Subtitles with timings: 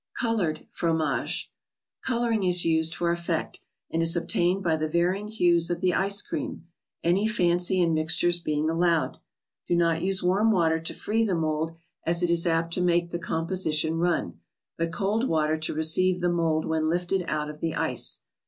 [0.19, 1.45] CotoreU <:< Ttonicigc0."
[2.07, 3.61] Co, orin g > s used for" effect,
[3.91, 6.65] and is ob¬ tained by the varying hues of the ice cream,
[7.03, 9.19] any fancy in mixtures being allowed.
[9.67, 13.11] Do not use warm water to free the mold, as it is apt to make
[13.11, 14.39] the composition run,
[14.75, 18.21] but cold water to receive the mold when lifted out of the ice.